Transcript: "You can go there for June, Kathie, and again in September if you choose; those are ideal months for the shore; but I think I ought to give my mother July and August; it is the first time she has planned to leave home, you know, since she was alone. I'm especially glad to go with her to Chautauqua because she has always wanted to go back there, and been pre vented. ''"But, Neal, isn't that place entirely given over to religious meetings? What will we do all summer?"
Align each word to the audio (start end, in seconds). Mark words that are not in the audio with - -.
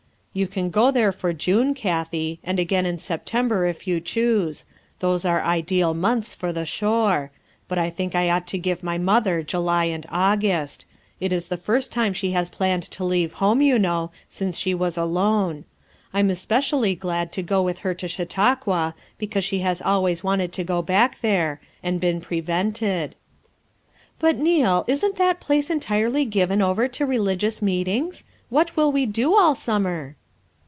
"You 0.33 0.47
can 0.47 0.69
go 0.69 0.91
there 0.91 1.11
for 1.11 1.33
June, 1.33 1.73
Kathie, 1.73 2.39
and 2.41 2.57
again 2.57 2.85
in 2.85 2.97
September 2.97 3.67
if 3.67 3.85
you 3.85 3.99
choose; 3.99 4.63
those 4.99 5.25
are 5.25 5.41
ideal 5.43 5.93
months 5.93 6.33
for 6.33 6.53
the 6.53 6.65
shore; 6.65 7.31
but 7.67 7.77
I 7.77 7.89
think 7.89 8.15
I 8.15 8.29
ought 8.29 8.47
to 8.47 8.57
give 8.57 8.81
my 8.81 8.97
mother 8.97 9.43
July 9.43 9.83
and 9.91 10.05
August; 10.09 10.85
it 11.19 11.33
is 11.33 11.49
the 11.49 11.57
first 11.57 11.91
time 11.91 12.13
she 12.13 12.31
has 12.31 12.49
planned 12.49 12.83
to 12.91 13.03
leave 13.03 13.33
home, 13.43 13.61
you 13.61 13.77
know, 13.77 14.09
since 14.29 14.57
she 14.57 14.73
was 14.73 14.95
alone. 14.95 15.65
I'm 16.13 16.29
especially 16.29 16.95
glad 16.95 17.33
to 17.33 17.43
go 17.43 17.61
with 17.61 17.79
her 17.79 17.93
to 17.95 18.07
Chautauqua 18.07 18.95
because 19.17 19.43
she 19.43 19.59
has 19.59 19.81
always 19.81 20.23
wanted 20.23 20.53
to 20.53 20.63
go 20.63 20.81
back 20.81 21.19
there, 21.19 21.59
and 21.83 21.99
been 21.99 22.21
pre 22.21 22.39
vented. 22.39 23.15
''"But, 24.19 24.37
Neal, 24.37 24.85
isn't 24.87 25.17
that 25.17 25.41
place 25.41 25.69
entirely 25.69 26.23
given 26.23 26.61
over 26.61 26.87
to 26.87 27.05
religious 27.05 27.61
meetings? 27.61 28.23
What 28.47 28.77
will 28.77 28.93
we 28.93 29.05
do 29.05 29.35
all 29.35 29.55
summer?" 29.55 30.15